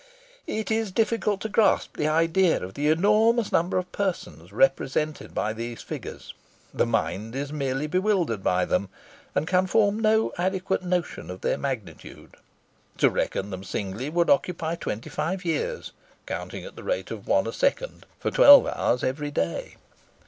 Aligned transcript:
It 0.47 0.71
is 0.71 0.91
difficult 0.91 1.41
to 1.41 1.47
grasp 1.49 1.95
the 1.95 2.07
idea 2.07 2.63
of 2.63 2.73
the 2.73 2.87
enormous 2.89 3.51
number 3.51 3.77
of 3.77 3.91
persons 3.91 4.51
represented 4.51 5.35
by 5.35 5.53
these 5.53 5.83
figures. 5.83 6.33
The 6.73 6.87
mind 6.87 7.35
is 7.35 7.53
merely 7.53 7.85
bewildered 7.85 8.41
by 8.41 8.65
them, 8.65 8.89
and 9.35 9.45
can 9.47 9.67
form 9.67 9.99
no 9.99 10.33
adequate 10.39 10.81
notion 10.81 11.29
of 11.29 11.41
their 11.41 11.59
magnitude. 11.59 12.35
To 12.97 13.11
reckon 13.11 13.51
them 13.51 13.63
singly 13.63 14.09
would 14.09 14.31
occupy 14.31 14.73
twenty 14.73 15.11
five 15.11 15.45
years, 15.45 15.91
counting 16.25 16.65
at 16.65 16.75
the 16.75 16.83
rate 16.83 17.11
of 17.11 17.27
one 17.27 17.45
a 17.45 17.53
second 17.53 18.07
for 18.19 18.31
twelve 18.31 18.65
hours 18.65 19.03
every 19.03 19.29
day. 19.29 19.75